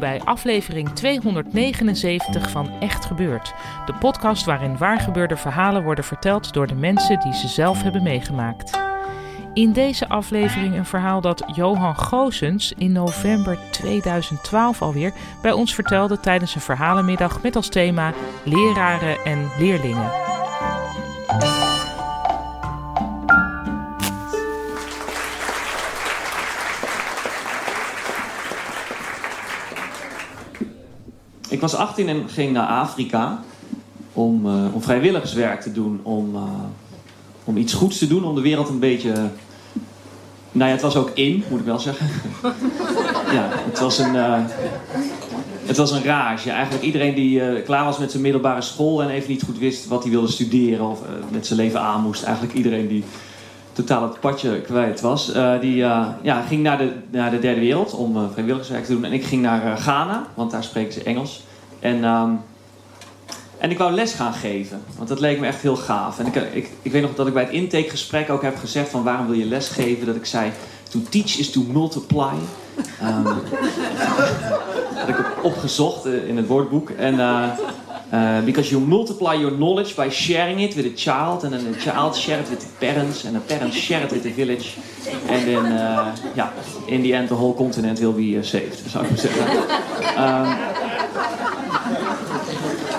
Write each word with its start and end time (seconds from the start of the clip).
bij 0.00 0.20
aflevering 0.24 0.88
279 0.88 2.50
van 2.50 2.70
Echt 2.80 3.04
Gebeurd. 3.04 3.54
De 3.86 3.94
podcast 3.94 4.44
waarin 4.44 4.76
waargebeurde 4.76 5.36
verhalen 5.36 5.82
worden 5.82 6.04
verteld 6.04 6.52
door 6.52 6.66
de 6.66 6.74
mensen 6.74 7.20
die 7.20 7.34
ze 7.34 7.48
zelf 7.48 7.82
hebben 7.82 8.02
meegemaakt. 8.02 8.78
In 9.54 9.72
deze 9.72 10.08
aflevering 10.08 10.74
een 10.74 10.86
verhaal 10.86 11.20
dat 11.20 11.42
Johan 11.54 11.96
Goosens 11.96 12.72
in 12.76 12.92
november 12.92 13.58
2012 13.70 14.82
alweer 14.82 15.12
bij 15.42 15.52
ons 15.52 15.74
vertelde 15.74 16.20
tijdens 16.20 16.54
een 16.54 16.60
verhalenmiddag 16.60 17.42
met 17.42 17.56
als 17.56 17.68
thema 17.68 18.12
leraren 18.44 19.24
en 19.24 19.48
leerlingen. 19.58 20.29
Ik 31.50 31.60
was 31.60 31.74
18 31.74 32.08
en 32.08 32.28
ging 32.28 32.52
naar 32.52 32.66
Afrika 32.66 33.42
om, 34.12 34.46
eh, 34.46 34.74
om 34.74 34.82
vrijwilligerswerk 34.82 35.60
te 35.60 35.72
doen. 35.72 36.00
Om, 36.02 36.34
eh, 36.34 36.42
om 37.44 37.56
iets 37.56 37.72
goeds 37.72 37.98
te 37.98 38.06
doen, 38.06 38.24
om 38.24 38.34
de 38.34 38.40
wereld 38.40 38.68
een 38.68 38.78
beetje. 38.78 39.12
Nou 40.52 40.68
ja, 40.68 40.74
het 40.74 40.80
was 40.80 40.96
ook 40.96 41.10
in, 41.14 41.44
moet 41.50 41.60
ik 41.60 41.64
wel 41.64 41.78
zeggen. 41.78 42.06
ja, 43.36 43.48
het 43.50 43.78
was 43.78 43.98
een. 43.98 44.16
eh, 44.16 44.38
het 45.66 45.76
was 45.76 45.90
een 45.90 46.04
rage. 46.04 46.50
Eigenlijk 46.50 46.84
iedereen 46.84 47.14
die 47.14 47.62
klaar 47.62 47.84
was 47.84 47.98
met 47.98 48.10
zijn 48.10 48.22
middelbare 48.22 48.60
school 48.60 49.02
en 49.02 49.08
even 49.08 49.30
niet 49.30 49.42
goed 49.42 49.58
wist 49.58 49.86
wat 49.86 50.02
hij 50.02 50.12
wilde 50.12 50.30
studeren 50.30 50.90
of 50.90 51.00
met 51.30 51.46
zijn 51.46 51.58
leven 51.58 51.80
aan 51.80 52.02
moest. 52.02 52.22
Eigenlijk 52.22 52.54
iedereen 52.54 52.88
die 52.88 53.04
totaal 53.80 54.02
het 54.02 54.20
padje 54.20 54.60
kwijt 54.60 55.00
was, 55.00 55.32
eh, 55.32 55.60
die 55.60 55.84
eh, 55.84 56.06
ja, 56.22 56.42
ging 56.42 56.62
naar 56.62 56.78
de, 56.78 56.92
naar 57.10 57.30
de 57.30 57.38
derde 57.38 57.60
wereld 57.60 57.94
om 57.94 58.16
eh, 58.16 58.22
vrijwilligerswerk 58.32 58.84
te 58.84 58.92
doen. 58.92 59.04
En 59.04 59.12
ik 59.12 59.24
ging 59.24 59.42
naar 59.42 59.76
Ghana, 59.76 60.26
want 60.34 60.50
daar 60.50 60.64
spreken 60.64 60.92
ze 60.92 61.02
Engels. 61.02 61.44
En, 61.80 62.04
ehm, 62.04 62.30
en 63.58 63.70
ik 63.70 63.78
wou 63.78 63.92
les 63.92 64.12
gaan 64.12 64.32
geven, 64.32 64.82
want 64.96 65.08
dat 65.08 65.20
leek 65.20 65.40
me 65.40 65.46
echt 65.46 65.62
heel 65.62 65.76
gaaf. 65.76 66.18
En 66.18 66.26
ik, 66.26 66.34
ik, 66.34 66.70
ik 66.82 66.92
weet 66.92 67.02
nog 67.02 67.14
dat 67.14 67.26
ik 67.26 67.32
bij 67.32 67.42
het 67.42 67.52
intakegesprek 67.52 68.30
ook 68.30 68.42
heb 68.42 68.56
gezegd 68.56 68.88
van 68.88 69.02
waarom 69.02 69.26
wil 69.26 69.36
je 69.36 69.44
les 69.44 69.68
geven? 69.68 70.06
Dat 70.06 70.16
ik 70.16 70.26
zei, 70.26 70.50
to 70.88 70.98
teach 71.08 71.38
is 71.38 71.50
to 71.50 71.62
multiply. 71.72 72.34
Ehm, 73.00 73.24
dat 74.98 75.08
ik 75.08 75.16
opgezocht 75.42 76.04
in 76.06 76.36
het 76.36 76.46
woordboek. 76.46 76.90
En, 76.90 77.18
eh, 78.10 78.40
because 78.44 78.70
you 78.70 78.80
multiply 78.80 79.34
your 79.34 79.52
knowledge 79.52 79.94
by 79.94 80.10
sharing 80.10 80.60
it 80.60 80.74
with 80.74 80.84
a 80.84 80.94
child. 80.94 81.44
And 81.44 81.52
then 81.52 81.72
the 81.72 81.78
child 81.78 82.16
share 82.16 82.40
it 82.40 82.48
with 82.48 82.60
the 82.60 82.86
parents. 82.86 83.24
And 83.24 83.34
the 83.34 83.54
parents 83.54 83.76
share 83.76 84.04
it 84.04 84.10
with 84.10 84.22
the 84.22 84.34
village. 84.34 84.76
And 85.28 85.44
then, 85.44 85.64
uh, 85.64 86.14
in 86.86 87.02
the 87.02 87.14
end, 87.14 87.28
the 87.28 87.34
whole 87.34 87.54
continent 87.54 88.00
will 88.00 88.12
be 88.12 88.36
uh, 88.36 88.42
saved, 88.42 88.82
zou 88.88 89.04
ik 89.04 89.10
maar 89.10 89.18
zeggen. 89.18 89.46
Ehm, 90.16 90.48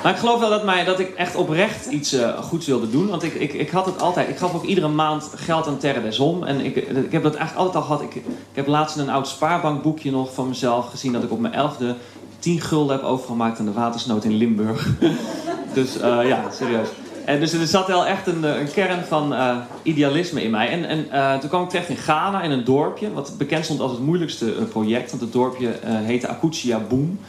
maar 0.03 0.11
ik 0.11 0.17
geloof 0.17 0.39
wel 0.39 0.49
dat, 0.49 0.63
mij, 0.63 0.83
dat 0.83 0.99
ik 0.99 1.13
echt 1.15 1.35
oprecht 1.35 1.85
iets 1.85 2.15
goeds 2.41 2.67
wilde 2.67 2.89
doen. 2.89 3.07
Want 3.07 3.23
ik, 3.23 3.33
ik, 3.33 3.53
ik 3.53 3.69
had 3.69 3.85
het 3.85 4.01
altijd. 4.01 4.29
Ik 4.29 4.37
gaf 4.37 4.53
ook 4.53 4.63
iedere 4.63 4.87
maand 4.87 5.31
geld 5.35 5.67
aan 5.67 5.77
Terre 5.77 6.01
des 6.01 6.19
Om. 6.19 6.43
En 6.43 6.65
ik, 6.65 6.75
ik 6.75 7.11
heb 7.11 7.23
dat 7.23 7.35
eigenlijk 7.35 7.55
altijd 7.55 7.75
al 7.75 7.81
gehad. 7.81 8.01
Ik, 8.01 8.15
ik 8.15 8.23
heb 8.53 8.67
laatst 8.67 8.97
een 8.97 9.09
oud 9.09 9.27
spaarbankboekje 9.27 10.11
nog 10.11 10.33
van 10.33 10.47
mezelf 10.47 10.89
gezien 10.89 11.11
dat 11.11 11.23
ik 11.23 11.31
op 11.31 11.39
mijn 11.39 11.53
elfde 11.53 11.95
10 12.41 12.61
gulden 12.61 12.95
heb 12.95 13.05
overgemaakt 13.05 13.59
aan 13.59 13.65
de 13.65 13.71
watersnood 13.71 14.23
in 14.23 14.33
Limburg. 14.33 14.89
dus 15.73 15.99
eh, 15.99 16.27
ja, 16.27 16.43
serieus. 16.51 16.87
En 17.25 17.39
dus 17.39 17.53
er 17.53 17.67
zat 17.67 17.87
wel 17.87 18.05
echt 18.05 18.27
een, 18.27 18.45
eh, 18.45 18.59
een 18.59 18.71
kern 18.71 19.03
van 19.05 19.33
eh, 19.33 19.57
idealisme 19.83 20.43
in 20.43 20.51
mij. 20.51 20.69
En, 20.69 21.09
en 21.09 21.39
toen 21.39 21.49
kwam 21.49 21.63
ik 21.63 21.69
terecht 21.69 21.89
in 21.89 21.97
Ghana, 21.97 22.41
in 22.41 22.51
een 22.51 22.63
dorpje, 22.63 23.13
wat 23.13 23.33
bekend 23.37 23.65
stond 23.65 23.79
als 23.79 23.91
het 23.91 24.01
moeilijkste 24.01 24.45
project. 24.45 25.09
Want 25.09 25.21
het 25.21 25.33
dorpje 25.33 25.79
heette 25.83 26.27
Akutia 26.27 26.79
Boom. 26.79 27.19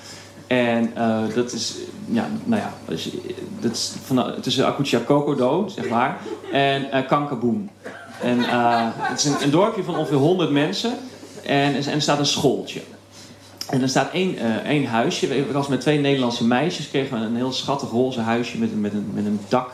En 0.46 0.92
dat 1.34 1.52
is, 1.52 1.76
ja, 2.04 2.28
nou 2.44 2.62
ja, 2.62 2.72
dat 3.60 3.70
is 3.70 3.92
van, 4.04 4.34
tussen 4.40 4.66
Akutia 4.66 4.98
Kokodo, 4.98 5.68
zeg 5.68 5.88
maar, 5.88 6.18
en 6.52 6.90
eh 6.90 7.06
Kankaboom. 7.06 7.70
En 8.22 8.38
het 8.96 9.18
is 9.18 9.24
een, 9.24 9.42
een 9.42 9.50
dorpje 9.50 9.82
van 9.82 9.96
ongeveer 9.96 10.16
100 10.16 10.50
mensen. 10.50 10.92
En, 11.42 11.74
en 11.74 11.92
er 11.92 12.02
staat 12.02 12.18
een 12.18 12.26
schooltje. 12.26 12.80
En 13.72 13.82
er 13.82 13.88
staat 13.88 14.12
één, 14.12 14.36
eh, 14.38 14.56
één 14.56 14.86
huisje. 14.86 15.36
Ik 15.36 15.52
was 15.52 15.68
met 15.68 15.80
twee 15.80 15.98
Nederlandse 15.98 16.46
meisjes. 16.46 16.88
Kregen 16.88 17.18
we 17.20 17.26
een 17.26 17.36
heel 17.36 17.52
schattig 17.52 17.90
roze 17.90 18.20
huisje 18.20 18.58
met, 18.58 18.70
een- 18.72 18.80
met, 18.80 18.92
een, 18.92 19.10
met 19.14 19.24
een 19.24 19.40
dak 19.48 19.70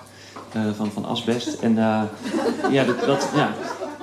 eh, 0.53 0.63
van, 0.77 0.91
van 0.93 1.05
asbest. 1.05 1.55
En 1.61 1.79
eh, 1.79 2.03
ja, 2.71 2.85
dat, 2.85 3.01
dat, 3.07 3.29
ja, 3.35 3.53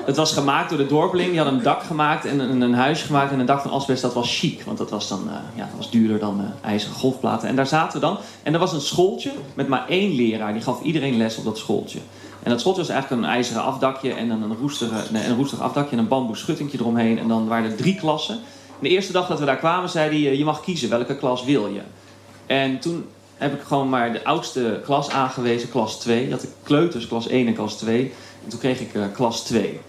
het 0.06 0.16
was 0.16 0.34
gemaakt 0.34 0.70
door 0.70 0.78
de 0.78 0.86
dorpeling. 0.86 1.30
Die 1.30 1.38
had 1.40 1.48
een 1.48 1.62
dak 1.62 1.84
gemaakt 1.84 2.26
en 2.26 2.40
een, 2.40 2.62
een 2.62 2.74
huisje 2.74 3.06
gemaakt. 3.06 3.32
En 3.32 3.40
een 3.40 3.46
dak 3.46 3.62
van 3.62 3.72
asbest, 3.72 4.02
dat 4.02 4.14
was 4.14 4.40
chic. 4.40 4.64
Want 4.64 4.78
dat 4.78 4.90
was 4.90 5.08
dan 5.08 5.30
ja, 5.56 5.62
dat 5.66 5.78
was 5.78 5.90
duurder 5.92 6.20
dan 6.20 6.42
ijzeren 6.64 6.96
golfplaten. 6.96 7.48
En 7.50 7.56
daar 7.56 7.68
zaten 7.68 8.00
we 8.00 8.06
dan. 8.06 8.18
En 8.44 8.54
er 8.54 8.60
was 8.60 8.74
een 8.74 8.82
schooltje 8.82 9.32
met 9.54 9.68
maar 9.68 9.86
één 9.88 10.16
leraar. 10.16 10.54
Die 10.54 10.62
gaf 10.62 10.82
iedereen 10.82 11.18
les 11.18 11.38
op 11.38 11.44
dat 11.44 11.58
schooltje. 11.58 12.00
En 12.44 12.50
dat 12.52 12.60
schooltje 12.60 12.82
was 12.82 12.92
eigenlijk 12.92 13.22
een 13.22 13.30
ijzeren 13.30 13.64
afdakje 13.64 14.14
en 14.14 14.28
dan 14.28 14.44
een, 14.44 14.56
roestige, 14.62 14.96
een 15.14 15.36
roestig 15.36 15.60
afdakje 15.62 15.92
en 15.92 15.98
een 16.02 16.08
bamboe 16.08 16.36
schuttingje 16.38 16.78
eromheen. 16.80 17.20
En 17.20 17.28
dan 17.28 17.48
waren 17.48 17.72
er 17.72 17.78
drie 17.78 17.96
klassen. 17.96 18.40
De 18.80 18.90
eerste 18.90 19.12
dag 19.12 19.28
dat 19.28 19.40
we 19.40 19.46
daar 19.46 19.58
kwamen, 19.58 19.90
zei 19.90 20.10
hij: 20.10 20.32
eh, 20.32 20.38
Je 20.38 20.46
mag 20.46 20.62
kiezen 20.62 20.90
welke 20.90 21.16
klas 21.16 21.44
wil 21.44 21.68
je. 21.68 21.82
En 22.46 22.80
toen 22.80 23.06
heb 23.38 23.54
ik 23.54 23.62
gewoon 23.62 23.90
maar 23.90 24.14
de 24.14 24.24
oudste 24.24 24.82
klas 24.84 25.10
aangewezen, 25.10 25.70
klas 25.70 26.00
2. 26.00 26.26
Je 26.26 26.32
had 26.32 26.42
de 26.42 26.48
kleuters, 26.64 27.08
klas 27.08 27.28
1 27.28 27.48
en 27.48 27.54
klas 27.54 27.78
2. 27.78 28.14
En 28.44 28.50
toen 28.50 28.60
kreeg 28.60 28.80
ik 28.80 28.94
eh, 28.94 29.04
klas 29.14 29.44
2. 29.44 29.80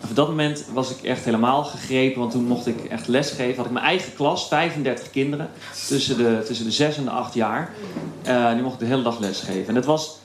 En 0.00 0.08
op 0.08 0.16
dat 0.16 0.28
moment 0.28 0.64
was 0.72 0.90
ik 0.90 1.02
echt 1.02 1.24
helemaal 1.24 1.64
gegrepen, 1.64 2.20
want 2.20 2.32
toen 2.32 2.44
mocht 2.44 2.66
ik 2.66 2.84
echt 2.84 3.08
lesgeven. 3.08 3.56
Had 3.56 3.66
ik 3.66 3.72
mijn 3.72 3.84
eigen 3.84 4.14
klas, 4.14 4.48
35 4.48 5.10
kinderen, 5.10 5.50
tussen 5.88 6.16
de, 6.16 6.42
tussen 6.46 6.64
de 6.64 6.72
6 6.72 6.96
en 6.96 7.04
de 7.04 7.10
8 7.10 7.34
jaar. 7.34 7.72
Eh, 8.22 8.52
die 8.52 8.62
mocht 8.62 8.74
ik 8.74 8.80
de 8.80 8.86
hele 8.86 9.02
dag 9.02 9.18
lesgeven. 9.18 9.68
En 9.68 9.74
dat 9.74 9.84
was 9.84 10.18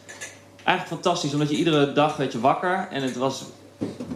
eigenlijk 0.64 1.02
fantastisch, 1.02 1.34
omdat 1.34 1.50
je 1.50 1.56
iedere 1.56 1.94
dag 1.94 2.18
werd 2.18 2.32
je 2.32 2.40
wakker 2.40 2.88
en 2.92 3.02
het 3.02 3.16
was 3.16 3.44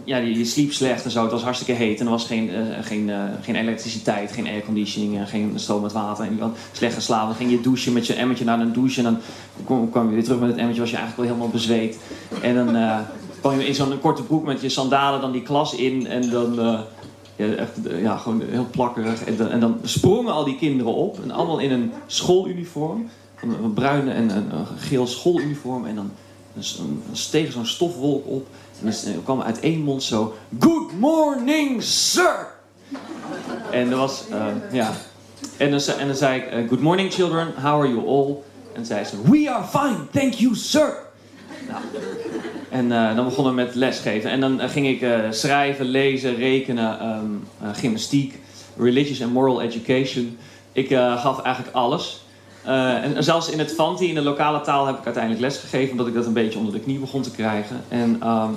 ja, 0.06 0.16
je, 0.16 0.44
sliep 0.44 0.72
slecht 0.72 1.04
en 1.04 1.10
zo. 1.10 1.22
Het 1.22 1.30
was 1.30 1.42
hartstikke 1.42 1.72
heet 1.72 2.00
en 2.00 2.04
er 2.04 2.10
was 2.10 2.24
geen, 2.24 2.50
eh, 2.50 2.62
geen, 2.80 3.10
eh, 3.10 3.22
geen 3.42 3.54
elektriciteit, 3.54 4.32
geen 4.32 4.46
airconditioning, 4.46 5.18
eh, 5.18 5.26
geen 5.26 5.52
stroom 5.54 5.82
met 5.82 5.92
water. 5.92 6.24
En 6.24 6.36
je 6.36 6.48
slecht 6.72 6.94
geslapen. 6.94 7.28
Dan 7.28 7.36
ging 7.36 7.50
je 7.50 7.60
douchen 7.60 7.92
met 7.92 8.06
je 8.06 8.14
emmertje 8.14 8.44
naar 8.44 8.60
een 8.60 8.72
douche. 8.72 8.98
En 8.98 9.04
dan 9.04 9.18
kwam, 9.64 9.90
kwam 9.90 10.08
je 10.08 10.14
weer 10.14 10.24
terug 10.24 10.40
met 10.40 10.48
het 10.48 10.58
emmertje, 10.58 10.80
was 10.80 10.90
je 10.90 10.96
eigenlijk 10.96 11.28
wel 11.28 11.36
helemaal 11.36 11.60
bezweet. 11.60 11.98
En 12.42 12.54
dan 12.54 13.04
kwam 13.40 13.58
je 13.58 13.66
in 13.66 13.74
zo'n 13.74 14.00
korte 14.00 14.22
broek 14.22 14.44
met 14.44 14.60
je 14.60 14.68
sandalen 14.68 15.20
dan 15.20 15.32
die 15.32 15.42
klas 15.42 15.74
in. 15.74 16.06
En 16.06 16.30
dan, 16.30 16.54
ja, 17.36 17.46
echt, 17.54 17.78
ja, 18.00 18.16
gewoon 18.16 18.42
heel 18.50 18.66
plakkerig. 18.70 19.24
En 19.24 19.36
dan, 19.36 19.48
en 19.48 19.60
dan 19.60 19.78
sprongen 19.82 20.32
al 20.32 20.44
die 20.44 20.56
kinderen 20.56 20.94
op. 20.94 21.22
En 21.22 21.30
allemaal 21.30 21.58
in 21.58 21.72
een 21.72 21.92
schooluniform. 22.06 23.08
Een, 23.42 23.72
bruine 23.72 24.10
en 24.10 24.36
een, 24.36 24.54
een 24.56 24.66
geel 24.76 25.06
schooluniform. 25.06 25.86
En 25.86 25.94
dan, 25.94 26.10
dan 26.52 27.02
steeg 27.12 27.52
zo'n 27.52 27.66
stofwolk 27.66 28.26
op. 28.26 28.46
En 28.84 29.12
dan 29.12 29.22
kwam 29.24 29.42
uit 29.42 29.60
één 29.60 29.80
mond 29.82 30.02
zo... 30.02 30.34
Good 30.60 30.98
morning, 30.98 31.82
sir! 31.82 32.46
En 33.70 33.90
dat 33.90 33.98
was, 33.98 34.24
eh, 34.30 34.46
ja... 34.72 34.92
En 35.56 35.70
dan, 35.70 35.80
zei- 36.16 36.40
ik, 36.40 36.46
eh, 36.46 36.68
good 36.68 36.80
morning 36.80 37.12
children, 37.12 37.52
how 37.62 37.80
are 37.80 37.88
you 37.88 38.06
all? 38.08 38.36
En 38.72 38.86
zei 38.86 39.04
ze, 39.04 39.16
we 39.30 39.50
are 39.50 39.64
fine, 39.64 39.96
thank 40.12 40.32
you 40.32 40.54
sir. 40.54 40.96
Nou, 41.68 41.80
en 42.70 42.92
eh, 42.92 43.16
dan 43.16 43.24
begonnen 43.24 43.54
we 43.54 43.62
met 43.62 43.74
lesgeven. 43.74 44.30
En 44.30 44.40
dan 44.40 44.60
ging 44.60 44.86
ik 44.86 45.06
schrijven, 45.30 45.86
lezen, 45.86 46.36
rekenen, 46.36 47.00
ehm, 47.00 47.24
eh, 47.62 47.68
gymnastiek, 47.72 48.40
religious 48.76 49.22
and 49.22 49.32
moral 49.32 49.62
education. 49.62 50.38
Ik 50.72 50.88
gaf 50.94 51.42
eigenlijk 51.42 51.76
alles. 51.76 52.25
Eh, 52.66 53.04
en 53.04 53.24
zelfs 53.24 53.50
in 53.50 53.58
het 53.58 53.74
Fanti, 53.74 54.08
in 54.08 54.14
de 54.14 54.22
lokale 54.22 54.60
taal, 54.60 54.86
heb 54.86 54.98
ik 54.98 55.04
uiteindelijk 55.04 55.42
lesgegeven, 55.42 55.90
omdat 55.90 56.06
ik 56.06 56.14
dat 56.14 56.26
een 56.26 56.32
beetje 56.32 56.58
onder 56.58 56.72
de 56.72 56.80
knie 56.80 56.98
begon 56.98 57.22
te 57.22 57.30
krijgen. 57.30 57.84
En 57.88 58.16
ehm, 58.20 58.50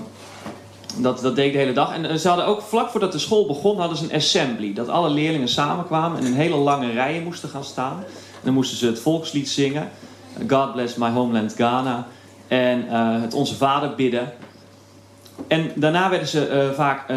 Dat, 0.98 1.20
dat 1.22 1.36
deed 1.36 1.46
ik 1.46 1.52
de 1.52 1.58
hele 1.58 1.74
dag. 1.74 1.94
En 1.94 2.06
eh, 2.06 2.16
ze 2.16 2.28
hadden 2.28 2.46
ook 2.46 2.62
vlak 2.62 2.90
voordat 2.90 3.12
de 3.12 3.20
school 3.20 3.46
begon, 3.46 3.80
hadden 3.80 3.98
ze 3.98 4.04
een 4.04 4.16
assembly. 4.16 4.74
Dat 4.74 4.88
alle 4.88 5.10
leerlingen 5.10 5.48
samenkwamen 5.48 6.20
en 6.20 6.26
in 6.26 6.34
hele 6.34 6.56
lange 6.56 6.92
rijen 6.92 7.24
moesten 7.24 7.50
gaan 7.50 7.64
staan. 7.64 7.98
En 7.98 8.44
dan 8.44 8.54
moesten 8.54 8.78
ze 8.78 8.86
het 8.86 9.00
volkslied 9.00 9.50
zingen. 9.50 9.90
God 10.48 10.74
bless 10.74 10.96
my 10.96 11.10
homeland 11.10 11.54
Ghana. 11.54 12.08
En 12.48 12.90
eh, 12.90 13.22
het 13.22 13.34
Onze 13.34 13.56
Vader 13.56 13.96
bidden. 13.96 14.32
En 15.48 15.72
daarna 15.76 16.10
werden 16.10 16.28
ze 16.28 16.72
vaak, 16.76 17.14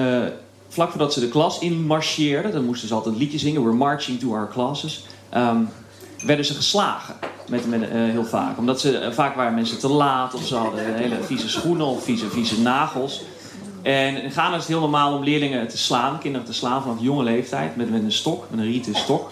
vlak 0.69 0.91
voordat 0.91 1.13
ze 1.13 1.21
de 1.21 1.29
klas 1.29 1.59
in 1.59 1.87
marcheerden, 1.87 2.53
dan 2.53 2.65
moesten 2.65 2.89
ze 2.89 2.95
altijd 2.95 3.15
een 3.15 3.21
liedje 3.21 3.39
zingen, 3.39 3.63
We're 3.63 3.77
marching 3.77 4.21
to 4.21 4.35
our 4.35 4.49
classes, 4.49 5.05
ehm, 5.31 5.63
werden 6.25 6.45
ze 6.45 6.55
geslagen. 6.55 7.15
Met, 7.49 7.69
met, 7.69 7.83
eh, 7.83 7.89
heel 7.91 8.25
vaak. 8.25 8.59
Omdat 8.59 8.81
ze, 8.81 8.99
eh, 8.99 9.13
vaak 9.13 9.35
waren 9.35 9.55
mensen 9.55 9.79
te 9.79 9.89
laat 9.89 10.35
of 10.35 10.47
ze 10.47 10.55
hadden 10.55 10.95
hele 10.95 11.17
vieze 11.23 11.49
schoenen 11.49 11.87
of 11.87 12.05
vieze, 12.05 12.31
vieze 12.31 12.61
nagels. 12.61 13.23
En 13.83 14.23
in 14.23 14.31
Ghana 14.31 14.55
is 14.55 14.59
het 14.59 14.69
heel 14.69 14.81
normaal 14.81 15.17
om 15.17 15.25
leerlingen 15.25 15.69
te 15.69 15.79
slaan, 15.79 16.19
kinderen 16.19 16.47
te 16.47 16.55
slaan 16.55 16.83
vanaf 16.83 16.97
jonge 17.01 17.23
leeftijd, 17.23 17.77
met, 17.77 17.91
met 17.91 18.03
een 18.03 18.13
stok, 18.13 18.45
met 18.51 18.61
een 18.61 18.67
rieten 18.67 18.95
stok. 18.95 19.31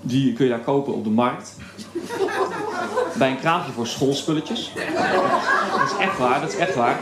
Die 0.00 0.32
kun 0.32 0.44
je 0.44 0.50
daar 0.50 0.60
kopen 0.60 0.94
op 0.94 1.04
de 1.04 1.10
markt. 1.10 1.56
Bij 3.18 3.30
een 3.30 3.40
kraampje 3.40 3.72
voor 3.72 3.86
schoolspulletjes. 3.86 4.70
Dat 5.78 5.90
is 5.90 5.96
echt 5.98 6.18
waar, 6.18 6.40
dat 6.40 6.52
is 6.52 6.56
echt 6.56 6.74
waar. 6.74 6.98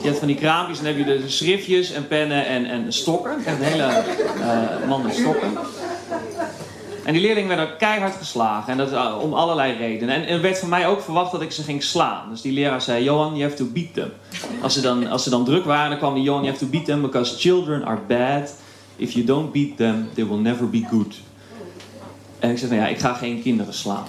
Je 0.00 0.08
hebt 0.08 0.18
van 0.18 0.26
die 0.26 0.36
kraampjes 0.36 0.78
en 0.78 0.84
dan 0.84 0.94
heb 0.94 1.06
je 1.06 1.22
de 1.22 1.28
schriftjes 1.28 1.92
en 1.92 2.08
pennen 2.08 2.46
en, 2.46 2.64
en 2.66 2.92
stokken. 2.92 3.44
Echt 3.44 3.58
een 3.58 3.64
hele 3.64 3.82
eh 3.82 4.88
man 4.88 5.10
stokken. 5.12 5.58
En 7.04 7.12
die 7.12 7.22
leerlingen 7.22 7.48
werden 7.48 7.76
keihard 7.76 8.14
geslagen. 8.16 8.72
En 8.72 8.78
dat 8.78 8.92
eh, 8.92 9.18
om 9.20 9.34
allerlei 9.34 9.76
redenen. 9.76 10.14
En 10.14 10.26
er 10.26 10.40
werd 10.40 10.58
van 10.58 10.68
mij 10.68 10.88
ook 10.88 11.00
verwacht 11.00 11.32
dat 11.32 11.42
ik 11.42 11.52
ze 11.52 11.62
ging 11.62 11.82
slaan. 11.82 12.30
Dus 12.30 12.40
die 12.40 12.52
leraar 12.52 12.82
zei, 12.82 13.04
Johan, 13.04 13.36
you 13.36 13.42
have 13.42 13.56
to 13.56 13.70
beat 13.72 13.94
them. 13.94 14.10
Als 14.62 14.74
ze 14.74 14.80
dan, 14.80 15.06
als 15.06 15.22
ze 15.22 15.30
dan 15.30 15.44
druk 15.44 15.64
waren, 15.64 15.90
dan 15.90 15.98
kwam 15.98 16.14
die, 16.14 16.22
Johan, 16.22 16.42
you 16.42 16.52
have 16.52 16.64
to 16.64 16.70
beat 16.70 16.84
them 16.84 17.00
because 17.00 17.38
children 17.38 17.84
are 17.84 17.98
bad. 18.06 18.54
If 18.96 19.12
you 19.12 19.24
don't 19.24 19.52
beat 19.52 19.76
them, 19.76 20.08
they 20.14 20.26
will 20.26 20.38
never 20.38 20.70
be 20.70 20.84
good. 20.90 21.14
En 22.38 22.50
ik 22.50 22.58
zei, 22.58 22.70
nou 22.70 22.82
ja, 22.82 22.88
ik 22.88 22.98
ga 22.98 23.12
geen 23.12 23.42
kinderen 23.42 23.74
slaan. 23.74 24.06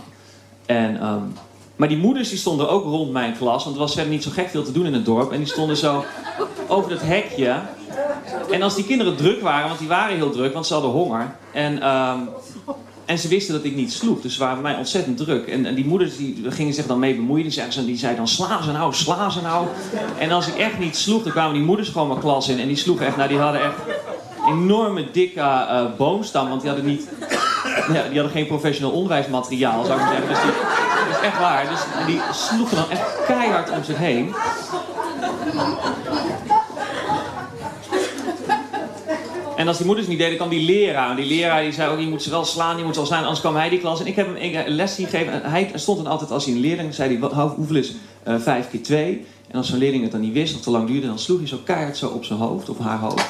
En, 0.65 0.99
ehm, 0.99 1.23
maar 1.75 1.87
die 1.87 1.97
moeders 1.97 2.29
die 2.29 2.37
stonden 2.37 2.69
ook 2.69 2.83
rond 2.83 3.11
mijn 3.11 3.37
klas, 3.37 3.63
want 3.63 3.75
er 3.75 3.81
was 3.81 3.93
verder 3.93 4.11
niet 4.11 4.23
zo 4.23 4.31
gek 4.31 4.49
veel 4.49 4.63
te 4.63 4.71
doen 4.71 4.85
in 4.85 4.93
het 4.93 5.05
dorp. 5.05 5.31
En 5.31 5.37
die 5.37 5.47
stonden 5.47 5.77
zo 5.77 6.05
over 6.67 6.91
het 6.91 7.01
hekje. 7.01 7.59
En 8.51 8.61
als 8.61 8.75
die 8.75 8.85
kinderen 8.85 9.15
druk 9.15 9.41
waren, 9.41 9.67
want 9.67 9.79
die 9.79 9.87
waren 9.87 10.15
heel 10.15 10.31
druk, 10.31 10.53
want 10.53 10.67
ze 10.67 10.73
hadden 10.73 10.91
honger. 10.91 11.35
En, 11.51 11.81
ehm, 11.81 12.19
en 13.05 13.17
ze 13.17 13.27
wisten 13.27 13.53
dat 13.53 13.63
ik 13.63 13.75
niet 13.75 13.93
sloeg, 13.93 14.21
dus 14.21 14.33
ze 14.33 14.39
waren 14.39 14.61
bij 14.61 14.71
mij 14.71 14.79
ontzettend 14.79 15.17
druk. 15.17 15.47
En, 15.47 15.65
en 15.65 15.75
die 15.75 15.85
moeders 15.85 16.17
die 16.17 16.43
gingen 16.47 16.73
zich 16.73 16.85
dan 16.85 16.99
mee 16.99 17.15
bemoeien. 17.15 17.43
Die 17.43 17.53
zeiden, 17.53 17.85
die 17.85 17.97
zeiden 17.97 18.25
dan, 18.25 18.27
sla 18.27 18.61
ze 18.61 18.71
nou, 18.71 18.93
sla 18.93 19.29
ze 19.29 19.41
nou. 19.41 19.67
En 20.17 20.31
als 20.31 20.47
ik 20.47 20.57
echt 20.57 20.79
niet 20.79 20.95
sloeg, 20.95 21.23
dan 21.23 21.31
kwamen 21.31 21.53
die 21.53 21.63
moeders 21.63 21.89
gewoon 21.89 22.07
mijn 22.07 22.19
klas 22.19 22.49
in. 22.49 22.59
En 22.59 22.67
die 22.67 22.75
sloegen 22.75 23.05
echt, 23.05 23.17
nou 23.17 23.29
die 23.29 23.37
hadden 23.37 23.61
echt 23.61 23.75
enorme 24.47 25.11
dikke 25.11 25.39
eh, 25.39 25.85
boomstam, 25.97 26.49
want 26.49 26.61
die 26.61 26.69
hadden 26.69 26.89
niet... 26.89 27.07
Ja, 27.93 28.03
die 28.03 28.19
hadden 28.19 28.29
geen 28.29 28.47
professioneel 28.47 28.91
onderwijsmateriaal, 28.91 29.85
zou 29.85 29.99
ik 29.99 30.05
maar 30.05 30.13
zeggen. 30.13 30.29
Dus 30.29 30.37
dat 30.37 31.21
is 31.21 31.27
echt 31.27 31.39
waar. 31.39 31.69
Dus 31.69 32.05
die 32.05 32.21
sloegen 32.31 32.75
dan 32.75 32.89
echt 32.89 33.25
keihard 33.25 33.69
om 33.69 33.83
zich 33.83 33.97
heen. 33.97 34.35
En 39.63 39.69
als 39.69 39.77
die 39.77 39.85
moeders 39.85 40.07
niet 40.07 40.17
deden, 40.17 40.35
kwam 40.35 40.49
die 40.49 40.65
leraar. 40.65 41.09
En 41.09 41.15
die 41.15 41.25
leraar 41.25 41.61
die 41.61 41.71
zei 41.71 41.91
ook, 41.91 41.99
je 41.99 42.07
moet 42.07 42.23
ze 42.23 42.29
wel 42.29 42.45
slaan, 42.45 42.77
je 42.77 42.83
moet 42.83 42.93
ze 42.93 42.99
wel 42.99 43.07
slaan. 43.07 43.21
Anders 43.21 43.39
kwam 43.39 43.55
hij 43.55 43.69
die 43.69 43.79
klas. 43.79 43.99
En 43.99 44.07
ik 44.07 44.15
heb 44.15 44.27
hem 44.27 44.35
een 44.65 44.75
les 44.75 44.95
gegeven. 44.95 45.43
En 45.43 45.51
hij 45.51 45.71
stond 45.75 45.97
dan 45.97 46.07
altijd, 46.07 46.31
als 46.31 46.45
hij 46.45 46.53
een 46.53 46.59
leerling 46.59 46.93
zei, 46.93 47.19
hij, 47.19 47.29
hoeveel 47.55 47.75
is 47.75 47.93
eh 48.23 48.39
5 48.39 48.69
keer 48.69 48.83
2? 48.83 49.25
En 49.47 49.57
als 49.57 49.69
zo'n 49.69 49.77
leerling 49.77 50.03
het 50.03 50.11
dan 50.11 50.21
niet 50.21 50.33
wist 50.33 50.55
of 50.55 50.61
te 50.61 50.69
lang 50.69 50.87
duurde, 50.87 51.07
dan 51.07 51.19
sloeg 51.19 51.37
hij 51.39 51.47
zo 51.47 51.57
keihard 51.63 51.97
zo 51.97 52.07
op 52.07 52.23
zijn 52.25 52.39
hoofd, 52.39 52.69
of 52.69 52.79
haar 52.79 52.99
hoofd. 52.99 53.25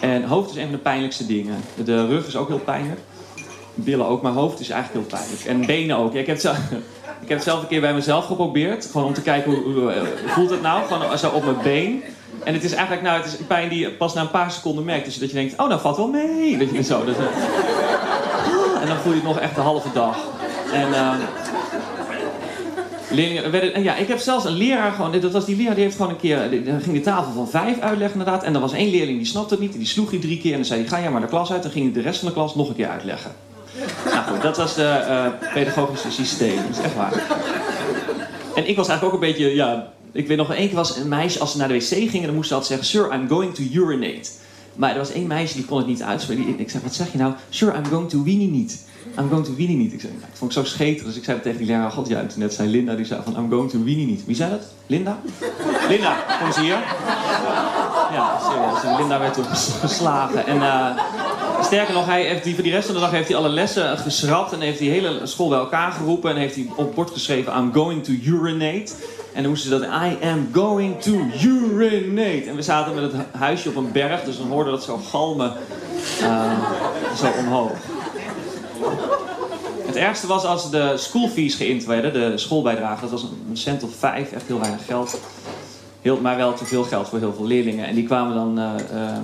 En 0.00 0.24
hoofd 0.24 0.50
is 0.50 0.56
een 0.56 0.62
van 0.62 0.72
de 0.72 0.78
pijnlijkste 0.78 1.26
dingen. 1.26 1.56
De 1.84 2.06
rug 2.06 2.26
is 2.26 2.36
ook 2.36 2.48
heel 2.48 2.58
pijnlijk. 2.58 3.00
Billen 3.74 4.06
ook, 4.06 4.22
maar 4.22 4.32
hoofd 4.32 4.60
is 4.60 4.70
eigenlijk 4.70 5.08
heel 5.08 5.18
pijnlijk. 5.18 5.44
En 5.44 5.66
benen 5.66 5.96
ook. 5.96 6.12
Ja, 6.12 6.20
ik, 6.20 6.26
heb 6.26 6.36
ik 7.22 7.28
heb 7.28 7.28
het 7.28 7.42
zelf 7.42 7.62
een 7.62 7.68
keer 7.68 7.80
bij 7.80 7.94
mezelf 7.94 8.26
geprobeerd. 8.26 8.86
Gewoon 8.86 9.06
om 9.06 9.14
te 9.14 9.22
kijken 9.22 9.52
hoe, 9.52 9.72
hoe, 9.72 9.92
eh, 9.92 10.02
voelt 10.26 10.50
het 10.50 10.62
nou. 10.62 10.86
Gewoon 10.86 11.18
zo 11.18 11.28
op 11.28 11.44
mijn 11.44 11.62
been. 11.62 12.02
En 12.46 12.54
het 12.54 12.64
is 12.64 12.72
eigenlijk 12.72 13.02
nou, 13.02 13.16
het 13.16 13.26
is 13.26 13.38
een 13.38 13.46
pijn 13.46 13.68
die 13.68 13.78
je 13.78 13.90
pas 13.90 14.14
na 14.14 14.20
een 14.20 14.30
paar 14.30 14.50
seconden 14.50 14.84
merkt. 14.84 15.04
Dus 15.04 15.18
dat 15.18 15.28
je 15.28 15.34
denkt, 15.34 15.60
oh, 15.60 15.68
nou 15.68 15.80
valt 15.80 15.96
wel 15.96 16.08
mee. 16.08 16.58
Weet 16.58 16.70
je, 16.70 16.82
zo. 16.82 17.04
Eh, 17.04 17.08
en 18.80 18.86
dan 18.86 18.96
voel 18.96 19.12
je 19.12 19.18
het 19.18 19.28
nog 19.28 19.38
echt 19.38 19.54
de 19.54 19.60
halve 19.60 19.88
dag. 19.92 20.18
En 20.72 20.94
eh, 20.94 21.12
leerlingen 23.10 23.50
werden, 23.50 23.74
en 23.74 23.82
ja, 23.82 23.96
ik 23.96 24.08
heb 24.08 24.18
zelfs 24.18 24.44
een 24.44 24.52
leraar 24.52 24.92
gewoon, 24.92 25.20
dat 25.20 25.32
was 25.32 25.44
die 25.44 25.56
leraar 25.56 25.74
die 25.74 25.84
heeft 25.84 25.96
gewoon 25.96 26.10
een 26.10 26.16
keer, 26.16 26.38
ging 26.82 26.96
de 26.96 27.00
tafel 27.00 27.32
van 27.32 27.48
vijf 27.48 27.80
uitleggen 27.80 28.18
inderdaad. 28.18 28.42
En 28.42 28.54
er 28.54 28.60
was 28.60 28.72
één 28.72 28.90
leerling 28.90 29.18
die 29.18 29.26
snapte 29.26 29.54
het 29.54 29.62
niet, 29.62 29.72
en 29.72 29.78
die 29.78 29.88
sloeg 29.88 30.10
hij 30.10 30.18
drie 30.18 30.40
keer 30.40 30.50
en 30.50 30.56
dan 30.56 30.66
zei 30.66 30.88
ga 30.88 31.00
jij 31.00 31.10
maar 31.10 31.20
de 31.20 31.26
klas 31.26 31.52
uit. 31.52 31.62
Dan 31.62 31.72
ging 31.72 31.84
hij 31.84 32.02
de 32.02 32.08
rest 32.08 32.18
van 32.18 32.28
de 32.28 32.34
klas 32.34 32.54
nog 32.54 32.68
een 32.68 32.76
keer 32.76 32.88
uitleggen. 32.88 33.32
Nou 34.04 34.24
goed, 34.24 34.42
dat 34.42 34.56
was 34.56 34.74
de 34.74 34.88
eh, 34.88 35.26
pedagogische 35.54 36.10
systeem, 36.10 36.56
dat 36.56 36.78
is 36.78 36.84
echt 36.84 36.94
waar. 36.94 37.12
En 38.54 38.68
ik 38.68 38.76
was 38.76 38.88
eigenlijk 38.88 39.02
ook 39.04 39.22
een 39.22 39.28
beetje, 39.32 39.54
ja, 39.54 39.92
ik 40.16 40.26
weet 40.26 40.36
nog 40.36 40.52
één 40.54 40.66
keer 40.66 40.76
was 40.76 40.96
een 40.96 41.08
meisje, 41.08 41.38
als 41.38 41.52
ze 41.52 41.58
naar 41.58 41.68
de 41.68 41.74
wc 41.74 41.86
gingen, 42.10 42.26
dan 42.26 42.34
moest 42.34 42.48
ze 42.48 42.54
altijd 42.54 42.80
zeggen, 42.80 42.86
sir, 43.10 43.20
I'm 43.20 43.28
going 43.28 43.54
to 43.54 43.62
urinate. 43.72 44.28
Maar 44.74 44.90
er 44.92 44.98
was 44.98 45.12
één 45.12 45.26
meisje 45.26 45.54
die 45.54 45.64
kon 45.64 45.78
het 45.78 45.86
niet 45.86 46.02
uitspreken. 46.02 46.58
Ik 46.60 46.70
zei, 46.70 46.82
wat 46.82 46.94
zeg 46.94 47.12
je 47.12 47.18
nou? 47.18 47.32
Sir, 47.48 47.74
I'm 47.76 47.84
going 47.84 48.08
to 48.08 48.22
weenie 48.22 48.48
niet. 48.50 48.84
I'm 49.18 49.28
going 49.28 49.44
to 49.44 49.54
weenie 49.54 49.76
niet. 49.76 49.92
Ik 49.92 50.00
zei, 50.00 50.12
nou, 50.12 50.24
dat 50.28 50.38
vond 50.38 50.50
ik 50.56 50.56
zo 50.58 50.64
scheterig. 50.64 51.04
Dus 51.06 51.16
ik 51.16 51.24
zei 51.24 51.40
tegen 51.40 51.58
die 51.58 51.66
leraar. 51.66 51.90
God, 51.90 52.08
ja, 52.08 52.26
toen 52.26 52.38
net 52.40 52.54
zei 52.54 52.68
Linda, 52.68 52.94
die 52.94 53.04
zei 53.04 53.20
van, 53.24 53.36
I'm 53.36 53.50
going 53.50 53.70
to 53.70 53.82
weenie 53.82 54.06
niet. 54.06 54.24
Wie 54.26 54.36
zei 54.36 54.50
dat? 54.50 54.62
Linda? 54.86 55.18
Linda, 55.90 56.16
kom 56.38 56.46
eens 56.46 56.56
hier. 56.56 56.78
Ja, 58.12 58.38
serieus. 58.42 58.82
En 58.84 58.96
Linda 58.96 59.18
werd 59.18 59.34
toen 59.34 59.44
ges- 59.44 59.70
geslagen. 59.86 60.46
En 60.46 60.62
eh, 60.62 60.96
sterker 61.66 61.94
nog, 61.94 62.06
hij 62.06 62.22
heeft 62.22 62.44
die, 62.44 62.54
voor 62.54 62.62
die 62.62 62.72
rest 62.72 62.86
van 62.86 62.94
de 62.94 63.00
dag 63.00 63.10
heeft 63.10 63.28
hij 63.28 63.36
alle 63.36 63.48
lessen 63.48 63.98
geschrapt. 63.98 64.52
En 64.52 64.60
heeft 64.60 64.78
die 64.78 64.90
hele 64.90 65.20
school 65.26 65.48
bij 65.48 65.58
elkaar 65.58 65.92
geroepen. 65.92 66.30
En 66.30 66.36
heeft 66.36 66.54
hij 66.54 66.66
op 66.76 66.94
bord 66.94 67.10
geschreven, 67.10 67.56
I'm 67.56 67.72
going 67.72 68.04
to 68.04 68.12
urinate. 68.12 68.92
En 69.32 69.42
dan 69.42 69.50
moesten 69.50 69.70
ze 69.70 69.78
dat, 69.78 69.88
I 69.88 70.26
am 70.26 70.48
going 70.52 71.00
to 71.02 71.12
urinate. 71.42 72.48
En 72.48 72.56
we 72.56 72.62
zaten 72.62 72.94
met 72.94 73.02
het 73.02 73.12
hu- 73.12 73.38
huisje 73.38 73.68
op 73.68 73.76
een 73.76 73.92
berg. 73.92 74.24
Dus 74.24 74.38
dan 74.38 74.46
hoorden 74.48 74.72
we 74.72 74.78
dat 74.78 74.86
zo 74.86 74.96
galmen 74.96 75.52
eh, 76.20 76.52
zo 77.16 77.26
omhoog. 77.38 77.72
Het 79.86 79.96
ergste 79.96 80.26
was 80.26 80.44
als 80.44 80.70
de 80.70 80.92
schoolfees 80.96 81.54
geïnt 81.54 81.84
werden, 81.84 82.12
de 82.12 82.38
schoolbijdrage. 82.38 83.00
Dat 83.00 83.10
was 83.10 83.22
een 83.22 83.56
cent 83.56 83.82
of 83.82 83.90
vijf, 83.98 84.32
echt 84.32 84.46
heel 84.46 84.60
weinig 84.60 84.84
geld. 84.86 85.20
Maar 86.20 86.36
wel 86.36 86.54
te 86.54 86.64
veel 86.64 86.82
geld 86.82 87.08
voor 87.08 87.18
heel 87.18 87.34
veel 87.36 87.46
leerlingen. 87.46 87.86
En 87.86 87.94
die 87.94 88.04
kwamen 88.04 88.34
dan 88.34 88.58
eh, 88.58 89.02
eh, 89.02 89.16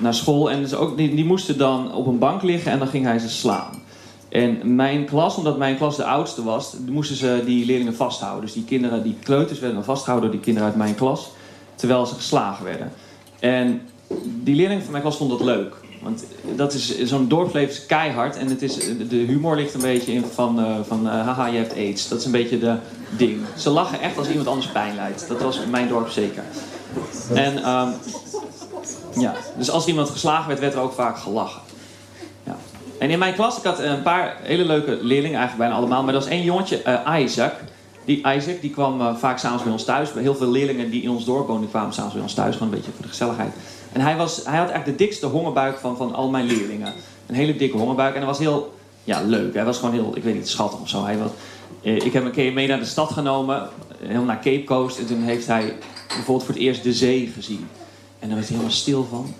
naar 0.00 0.14
school 0.14 0.50
en 0.50 0.68
ze 0.68 0.76
ook, 0.76 0.96
die, 0.96 1.14
die 1.14 1.24
moesten 1.24 1.58
dan 1.58 1.94
op 1.94 2.06
een 2.06 2.18
bank 2.18 2.42
liggen 2.42 2.72
en 2.72 2.78
dan 2.78 2.88
ging 2.88 3.04
hij 3.04 3.18
ze 3.18 3.28
slaan. 3.28 3.82
En 4.28 4.74
mijn 4.74 5.04
klas, 5.04 5.36
omdat 5.36 5.58
mijn 5.58 5.76
klas 5.76 5.96
de 5.96 6.04
oudste 6.04 6.42
was, 6.42 6.74
moesten 6.88 7.16
ze 7.16 7.42
die 7.44 7.66
leerlingen 7.66 7.94
vasthouden. 7.94 8.44
Dus 8.44 8.52
die 8.52 8.64
kinderen, 8.64 9.02
die 9.02 9.16
kleuters 9.22 9.58
werden 9.58 9.76
dan 9.76 9.86
vastgehouden 9.86 10.30
door 10.30 10.38
die 10.38 10.46
kinderen 10.46 10.68
uit 10.68 10.78
mijn 10.78 10.94
klas, 10.94 11.30
terwijl 11.74 12.06
ze 12.06 12.14
geslagen 12.14 12.64
werden. 12.64 12.92
En 13.40 13.80
die 14.24 14.54
leerlingen 14.54 14.82
van 14.82 14.90
mijn 14.90 15.02
klas 15.02 15.16
vonden 15.16 15.38
dat 15.38 15.46
leuk. 15.46 15.74
Want 16.02 16.24
dat 16.56 16.74
is 16.74 17.02
zo'n 17.02 17.28
dorpsleven 17.28 17.70
is 17.70 17.86
keihard 17.86 18.36
en 18.36 18.48
het 18.48 18.62
is, 18.62 18.78
de 19.08 19.16
humor 19.16 19.56
ligt 19.56 19.74
een 19.74 19.80
beetje 19.80 20.12
in 20.12 20.24
van, 20.34 20.60
eh, 20.60 20.74
van 20.86 21.08
eh, 21.08 21.12
haha, 21.12 21.46
je 21.46 21.58
hebt 21.58 21.72
aids. 21.72 22.08
Dat 22.08 22.18
is 22.18 22.24
een 22.24 22.32
beetje 22.32 22.58
de 22.58 22.76
ding. 23.16 23.40
Ze 23.56 23.70
lachen 23.70 24.00
echt 24.00 24.18
als 24.18 24.28
iemand 24.28 24.48
anders 24.48 24.68
pijn 24.68 24.94
lijdt. 24.94 25.28
Dat 25.28 25.40
was 25.40 25.60
in 25.60 25.70
mijn 25.70 25.88
dorp 25.88 26.08
zeker. 26.08 26.42
En 27.34 27.62
ehm, 27.62 27.88
ja, 29.14 29.34
dus 29.56 29.70
als 29.70 29.86
iemand 29.86 30.10
geslagen 30.10 30.48
werd, 30.48 30.60
werd 30.60 30.74
er 30.74 30.80
ook 30.80 30.92
vaak 30.92 31.18
gelachen. 31.18 31.60
Ja. 32.44 32.56
En 32.98 33.10
in 33.10 33.18
mijn 33.18 33.34
klas, 33.34 33.58
ik 33.58 33.64
had 33.64 33.78
een 33.78 34.02
paar 34.02 34.36
hele 34.42 34.64
leuke 34.64 34.90
leerlingen, 34.90 35.38
eigenlijk 35.38 35.56
bijna 35.56 35.74
allemaal. 35.74 36.02
Maar 36.02 36.14
er 36.14 36.20
was 36.20 36.28
één 36.28 36.44
jongetje, 36.44 36.82
eh, 36.82 37.20
Isaac. 37.22 37.54
Die 38.04 38.16
Isaac 38.34 38.60
die 38.60 38.70
kwam 38.70 39.00
eh, 39.00 39.14
vaak 39.16 39.38
s'avonds 39.38 39.62
bij 39.62 39.72
ons 39.72 39.84
thuis. 39.84 40.12
Heel 40.12 40.34
veel 40.34 40.50
leerlingen 40.50 40.90
die 40.90 41.02
in 41.02 41.10
ons 41.10 41.24
dorp 41.24 41.46
woonden, 41.46 41.68
kwamen 41.68 41.92
s'avonds 41.92 42.14
bij 42.14 42.22
ons 42.22 42.34
thuis. 42.34 42.56
Gewoon 42.56 42.68
een 42.68 42.74
beetje 42.74 42.92
voor 42.92 43.02
de 43.02 43.08
gezelligheid. 43.08 43.52
En 43.92 44.00
hij, 44.00 44.16
was, 44.16 44.36
hij 44.36 44.58
had 44.58 44.70
eigenlijk 44.70 44.98
de 44.98 45.04
dikste 45.04 45.26
hongerbuik 45.26 45.78
van, 45.78 45.96
van 45.96 46.14
al 46.14 46.28
mijn 46.28 46.46
leerlingen. 46.46 46.92
Een 47.26 47.34
hele 47.34 47.56
dikke 47.56 47.76
hongerbuik. 47.76 48.12
En 48.12 48.18
hij 48.18 48.28
was 48.28 48.38
heel 48.38 48.74
ja, 49.04 49.22
leuk. 49.22 49.54
Hij 49.54 49.64
was 49.64 49.78
gewoon 49.78 49.94
heel, 49.94 50.16
ik 50.16 50.22
weet 50.22 50.34
niet, 50.34 50.48
schattig 50.48 50.80
of 50.80 50.88
zo. 50.88 51.04
Hij 51.04 51.18
was, 51.18 51.30
eh, 51.82 51.96
ik 51.96 52.02
heb 52.02 52.12
hem 52.12 52.26
een 52.26 52.30
keer 52.30 52.52
mee 52.52 52.68
naar 52.68 52.78
de 52.78 52.84
stad 52.84 53.10
genomen. 53.10 53.68
Helemaal 53.98 54.24
naar 54.24 54.40
Cape 54.42 54.64
Coast. 54.64 54.98
En 54.98 55.06
toen 55.06 55.22
heeft 55.22 55.46
hij 55.46 55.76
bijvoorbeeld 56.06 56.44
voor 56.44 56.54
het 56.54 56.62
eerst 56.62 56.82
de 56.82 56.92
zee 56.92 57.32
gezien. 57.34 57.68
En 58.20 58.28
daar 58.28 58.36
werd 58.36 58.48
hij 58.48 58.56
helemaal 58.56 58.76
stil 58.76 59.06
van. 59.10 59.34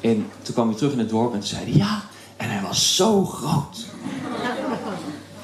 En 0.00 0.26
toen 0.42 0.54
kwam 0.54 0.68
hij 0.68 0.76
terug 0.76 0.92
in 0.92 0.98
het 0.98 1.08
dorp 1.08 1.32
en 1.32 1.38
toen 1.38 1.48
zei 1.48 1.64
hij... 1.64 1.72
Ja, 1.72 2.02
en 2.36 2.50
hij 2.50 2.62
was 2.62 2.96
zo 2.96 3.24
groot. 3.24 3.86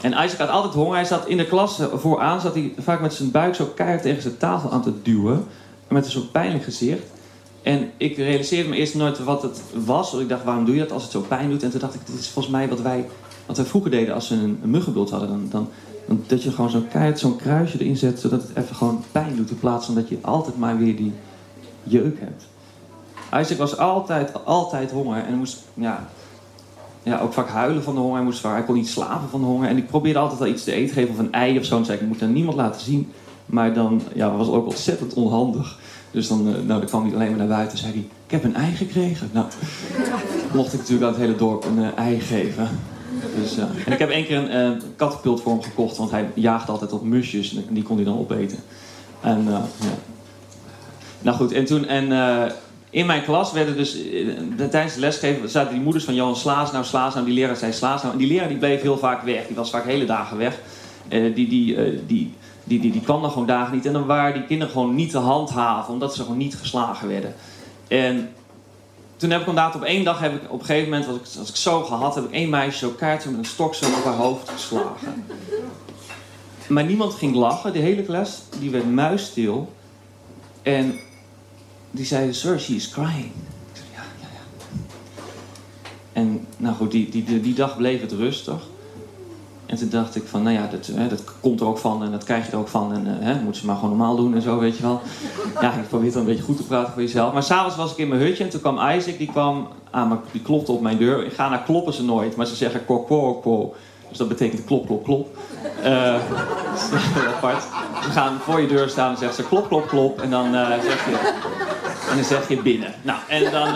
En 0.01 0.13
Isaac 0.13 0.39
had 0.39 0.49
altijd 0.49 0.75
honger. 0.75 0.95
Hij 0.95 1.05
zat 1.05 1.27
in 1.27 1.37
de 1.37 1.47
klas 1.47 1.79
eh, 1.79 1.87
vooraan, 1.95 2.41
zat 2.41 2.55
hij 2.55 2.73
vaak 2.79 3.01
met 3.01 3.15
zijn 3.15 3.31
buik 3.31 3.55
zo 3.55 3.65
keihard 3.75 4.03
tegen 4.03 4.23
zijn 4.23 4.37
tafel 4.37 4.71
aan 4.71 4.83
te 4.83 5.03
duwen. 5.03 5.45
Met 5.89 6.05
een 6.05 6.11
soort 6.11 6.33
pijnlijk 6.33 6.65
gezicht. 6.65 7.03
En 7.63 7.91
ik 7.97 8.17
realiseerde 8.17 8.69
me 8.69 8.77
eerst 8.77 8.95
nooit 8.95 9.25
wat 9.25 9.43
het 9.43 9.63
was. 9.85 10.15
Ik 10.15 10.29
dacht, 10.29 10.45
waarom 10.45 10.65
doe 10.65 10.75
je 10.75 10.81
dat 10.81 10.93
als 10.93 11.03
het 11.03 11.13
zo 11.13 11.21
pijn 11.21 11.51
doet? 11.51 11.63
En 11.63 11.71
toen 11.71 11.81
dacht 11.81 11.95
ik, 11.95 12.07
dit 12.07 12.19
is 12.19 12.29
volgens 12.29 12.55
mij 12.55 12.69
wat 12.69 12.81
wij, 12.81 13.09
wat 13.47 13.57
wij 13.57 13.67
vroeger 13.67 13.91
deden 13.91 14.15
als 14.15 14.29
we 14.29 14.35
een, 14.35 14.59
een 14.63 14.71
muggenbult 14.71 15.11
hadden. 15.11 15.29
Dan, 15.29 15.47
dan, 15.51 15.69
dan, 16.07 16.25
dat 16.27 16.43
je 16.43 16.51
gewoon 16.51 16.71
zo'n 16.71 16.89
keihard 16.89 17.19
zo'n 17.19 17.37
kruisje 17.37 17.81
erin 17.81 17.97
zet, 17.97 18.21
zodat 18.21 18.43
het 18.43 18.57
even 18.57 18.77
gewoon 18.77 19.05
pijn 19.13 19.37
doet. 19.37 19.51
In 19.51 19.59
plaats 19.59 19.87
van 19.87 19.95
dat 19.95 20.09
je 20.09 20.19
altijd 20.21 20.57
maar 20.57 20.79
weer 20.79 20.97
die 20.97 21.13
jeuk 21.83 22.21
hebt. 22.21 22.47
Isaac 23.35 23.59
was 23.59 23.79
altijd, 23.79 24.45
altijd 24.45 24.91
honger 24.91 25.25
en 25.25 25.35
moest 25.35 25.63
ja, 25.75 26.09
ja, 27.07 27.19
ook 27.19 27.33
vaak 27.33 27.49
huilen 27.49 27.83
van 27.83 27.95
de 27.95 28.01
honger. 28.01 28.17
Hij, 28.17 28.25
moest, 28.25 28.43
hij 28.43 28.65
kon 28.65 28.75
niet 28.75 28.89
slapen 28.89 29.29
van 29.29 29.41
de 29.41 29.47
honger. 29.47 29.69
En 29.69 29.77
ik 29.77 29.87
probeerde 29.87 30.19
altijd 30.19 30.39
wel 30.39 30.49
iets 30.49 30.65
te 30.65 30.73
eten 30.73 30.95
geven 30.95 31.11
of 31.11 31.19
een 31.19 31.33
ei 31.33 31.59
of 31.59 31.65
zo. 31.65 31.77
En 31.77 31.85
zei 31.85 31.97
ik, 31.97 32.03
ik 32.03 32.09
moet 32.09 32.19
dat 32.19 32.29
niemand 32.29 32.57
laten 32.57 32.81
zien. 32.81 33.13
Maar 33.47 33.75
dan 33.75 34.03
ja, 34.15 34.37
was 34.37 34.47
het 34.47 34.57
ook 34.57 34.67
ontzettend 34.67 35.15
onhandig. 35.15 35.79
Dus 36.11 36.29
dan, 36.29 36.47
eh, 36.47 36.53
nou, 36.53 36.67
dan 36.67 36.85
kwam 36.85 37.05
hij 37.05 37.15
alleen 37.15 37.29
maar 37.29 37.39
naar 37.39 37.47
buiten 37.47 37.73
en 37.73 37.79
zei 37.79 37.93
hij, 37.93 38.03
ik 38.25 38.31
heb 38.31 38.45
een 38.45 38.55
ei 38.55 38.73
gekregen. 38.75 39.31
Nou, 39.33 39.47
mocht 40.53 40.73
ik 40.73 40.79
natuurlijk 40.79 41.07
aan 41.07 41.13
het 41.13 41.23
hele 41.23 41.37
dorp 41.37 41.65
een 41.65 41.85
eh, 41.85 41.99
ei 41.99 42.21
geven. 42.21 42.69
Dus, 43.41 43.55
ja. 43.55 43.69
En 43.87 43.93
ik 43.93 43.99
heb 43.99 44.11
één 44.11 44.25
keer 44.25 44.37
een 44.37 44.73
uh, 44.73 44.83
katapult 44.97 45.41
voor 45.41 45.53
hem 45.53 45.63
gekocht, 45.63 45.97
want 45.97 46.11
hij 46.11 46.31
jaagde 46.35 46.73
altijd 46.73 46.93
op 46.93 47.03
musjes 47.03 47.55
en 47.55 47.75
die 47.75 47.83
kon 47.83 47.97
hij 47.97 48.05
dan 48.05 48.19
opeten. 48.19 48.59
En, 49.21 49.45
ja. 49.49 49.65
Nou 51.21 51.37
goed, 51.37 51.53
en 51.53 51.65
toen, 51.65 51.87
en 51.87 52.13
in 52.91 53.07
mijn 53.07 53.25
klas 53.25 53.53
werden 53.53 53.77
dus, 53.77 53.97
tijdens 54.71 54.95
de 54.95 55.01
lesgeven 55.01 55.49
zaten 55.49 55.73
die 55.73 55.83
moeders 55.83 56.05
van 56.05 56.15
Johan 56.15 56.37
Slaas 56.37 56.73
nou, 56.73 56.85
Slaas 56.85 57.15
nou, 57.15 57.27
die 57.27 57.35
leraar 57.35 57.57
zei 57.57 57.73
Slaas 57.73 58.03
nou. 58.03 58.13
En 58.13 58.19
die 58.19 58.29
leraar 58.29 58.49
die 58.49 58.59
bleef 58.59 58.83
heel 58.83 58.99
vaak 58.99 59.23
weg, 59.23 59.47
die 59.47 59.57
was 59.57 59.71
vaak 59.71 59.85
hele 59.85 60.05
dagen 60.05 60.37
weg. 60.37 60.59
die, 61.09 61.33
die, 61.33 61.47
die, 62.07 62.35
die, 62.65 62.81
die, 62.81 62.93
die 62.93 63.01
kwam 63.01 63.23
dan 63.23 63.31
gewoon 63.31 63.47
dagen 63.47 63.75
niet. 63.75 63.87
En 63.87 63.93
dan 63.93 64.07
waren 64.07 64.35
die 64.35 64.47
kinderen 64.47 64.73
gewoon 64.73 64.95
niet 64.95 65.11
te 65.11 65.19
handhaven, 65.19 65.93
omdat 65.93 66.15
ze 66.15 66.23
gewoon 66.23 66.37
niet 66.37 66.57
geslagen 66.57 67.09
werden. 67.09 67.35
En 67.89 68.29
toen 69.17 69.31
heb 69.31 69.41
ik 69.41 69.47
inderdaad 69.47 69.75
op 69.75 69.83
één 69.83 70.05
dag, 70.05 70.19
heb 70.19 70.35
ik 70.35 70.53
op 70.53 70.61
een 70.61 70.67
gegeven 70.67 70.91
moment, 70.91 71.09
als 71.09 71.17
ik, 71.17 71.39
als 71.39 71.49
ik 71.49 71.57
zo 71.57 71.83
gehad, 71.83 72.15
heb 72.15 72.25
ik 72.25 72.31
één 72.31 72.51
meisje 72.51 72.79
zo 72.79 72.91
kaartje 72.91 73.31
met 73.31 73.39
een 73.39 73.45
stok 73.45 73.75
zo 73.75 73.87
op 73.87 74.05
haar 74.05 74.15
hoofd 74.15 74.49
geslagen. 74.49 75.25
Maar 76.69 76.85
niemand 76.85 77.15
ging 77.15 77.35
lachen, 77.35 77.73
de 77.73 77.79
hele 77.79 78.03
klas, 78.03 78.43
die 78.61 78.71
werd 78.71 78.91
muisstil. 78.91 79.73
En 80.63 80.99
die 81.97 82.07
zei, 82.07 82.33
sir, 82.33 82.61
she 82.61 82.75
is 82.75 82.89
crying. 82.89 83.33
Ik 83.73 83.73
zei, 83.73 83.87
ja, 83.93 84.03
ja, 84.21 84.29
ja. 84.33 85.23
En 86.13 86.47
nou 86.57 86.75
goed, 86.75 86.91
die, 86.91 87.09
die, 87.09 87.41
die 87.41 87.55
dag 87.55 87.77
bleef 87.77 88.01
het 88.01 88.13
rustig. 88.13 88.63
En 89.67 89.77
toen 89.77 89.89
dacht 89.89 90.17
ik 90.17 90.23
van, 90.27 90.43
nou 90.43 90.55
ja, 90.57 90.69
dat, 90.71 90.87
hè, 90.87 91.09
dat 91.09 91.25
komt 91.41 91.61
er 91.61 91.67
ook 91.67 91.79
van 91.79 92.03
en 92.03 92.11
dat 92.11 92.25
krijg 92.25 92.47
je 92.47 92.53
er 92.53 92.59
ook 92.59 92.69
van. 92.69 92.95
En 92.95 93.07
uh, 93.07 93.13
hè, 93.19 93.41
moet 93.41 93.57
ze 93.57 93.67
maar 93.67 93.75
gewoon 93.75 93.91
normaal 93.91 94.17
doen 94.17 94.35
en 94.35 94.43
zo, 94.43 94.59
weet 94.59 94.77
je 94.77 94.83
wel. 94.83 95.01
Ja, 95.61 95.73
ik 95.73 95.89
probeer 95.89 96.13
dan 96.13 96.21
een 96.21 96.27
beetje 96.27 96.43
goed 96.43 96.57
te 96.57 96.63
praten 96.63 96.93
voor 96.93 97.03
jezelf. 97.03 97.33
Maar 97.33 97.43
s'avonds 97.43 97.77
was 97.77 97.91
ik 97.91 97.97
in 97.97 98.09
mijn 98.09 98.21
hutje 98.21 98.45
en 98.45 98.51
toen 98.51 98.61
kwam 98.61 98.77
Isaac, 98.77 99.19
die 99.19 99.31
kwam 99.31 99.69
aan 99.91 100.09
me, 100.09 100.17
die 100.33 100.43
klopte 100.43 100.73
op 100.73 100.81
mijn 100.81 100.99
deur. 100.99 101.31
Ga 101.31 101.49
naar 101.49 101.63
kloppen 101.63 101.93
ze 101.93 102.05
nooit, 102.05 102.37
maar 102.37 102.47
ze 102.47 102.55
zeggen 102.55 102.85
kok, 102.85 103.07
kok, 103.07 103.43
kok. 103.43 103.77
Dus 104.09 104.19
dat 104.19 104.29
betekent 104.29 104.65
klop, 104.65 104.87
klop, 104.87 105.05
klop. 105.05 105.39
Uh, 105.85 106.13
dat 106.13 107.01
is 107.01 107.25
apart. 107.35 107.63
Ze 108.03 108.11
gaan 108.11 108.39
voor 108.41 108.61
je 108.61 108.67
deur 108.67 108.89
staan 108.89 109.11
en 109.11 109.19
zeggen 109.19 109.43
ze 109.43 109.49
klop, 109.49 109.69
klop, 109.69 109.89
klop. 109.89 110.21
En 110.21 110.31
dan, 110.31 110.55
uh, 110.55 110.69
zeg, 110.69 111.05
je, 111.05 111.35
en 112.11 112.17
dan 112.17 112.25
zeg 112.25 112.49
je 112.49 112.63
binnen. 112.63 112.95
Nou, 113.03 113.19
en 113.29 113.51
dan... 113.51 113.75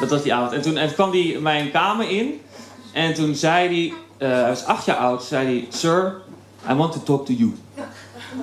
dat 0.00 0.10
was 0.10 0.22
die 0.22 0.34
avond. 0.34 0.52
En 0.52 0.62
toen, 0.62 0.76
en 0.76 0.94
kwam 0.94 1.10
hij 1.10 1.36
mijn 1.40 1.70
kamer 1.70 2.10
in. 2.10 2.40
En 2.92 3.14
toen 3.14 3.34
zei 3.34 3.66
hij, 3.66 4.28
uh, 4.28 4.34
hij 4.36 4.48
was 4.48 4.64
acht 4.64 4.84
jaar 4.84 4.96
oud, 4.96 5.24
zei 5.24 5.46
hij, 5.46 5.66
Sir, 5.70 6.22
I 6.70 6.74
want 6.74 6.92
to 6.92 7.02
talk 7.02 7.26
to 7.26 7.32
you. 7.32 7.54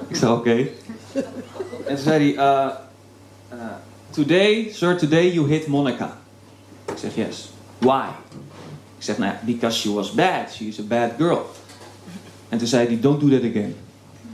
Ik 0.08 0.16
zei, 0.16 0.32
oké. 0.32 0.68
En 1.86 1.96
toen 1.96 1.98
zei 1.98 2.36
hij, 2.36 2.46
uh, 2.46 2.68
Today, 4.12 4.70
sir, 4.74 4.98
today 4.98 5.32
you 5.32 5.48
hit 5.48 5.68
Monica. 5.68 6.18
Ik 6.88 6.98
zeg, 6.98 7.16
yes. 7.16 7.50
Why? 7.78 8.08
Ik 8.98 9.04
zeg, 9.04 9.18
nou 9.18 9.34
because 9.46 9.80
she 9.80 9.94
was 9.94 10.12
bad. 10.12 10.52
She 10.52 10.68
is 10.68 10.80
a 10.80 10.84
bad 10.84 11.12
girl. 11.18 11.50
En 12.50 12.58
toen 12.58 12.68
zei 12.68 12.88
hij, 12.88 13.00
don't 13.00 13.20
do 13.20 13.30
that 13.30 13.50
again. 13.50 13.76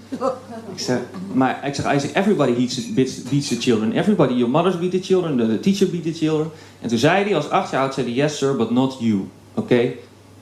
Ik 0.10 0.80
zeg, 0.80 1.00
maar 1.34 1.68
ik 1.68 1.76
zeg, 1.76 1.94
I 1.94 2.00
say, 2.00 2.10
everybody 2.14 2.54
beats, 2.94 3.48
the 3.48 3.56
children. 3.60 3.92
Everybody, 3.92 4.34
your 4.34 4.50
mothers 4.50 4.80
beat 4.80 4.92
the 4.92 5.02
children, 5.02 5.38
the, 5.38 5.60
teacher 5.60 5.90
beat 5.90 6.04
the 6.04 6.14
children. 6.14 6.52
En 6.82 6.90
toen 6.90 6.98
zei 6.98 7.24
hij, 7.24 7.36
als 7.36 7.50
acht 7.50 7.72
jaar 7.72 7.82
oud, 7.82 7.94
zei 7.94 8.06
hij, 8.06 8.16
yes 8.16 8.38
sir, 8.38 8.56
but 8.56 8.72
not 8.72 8.98
you. 9.00 9.28
Oké? 9.54 9.76
Hij 9.76 9.96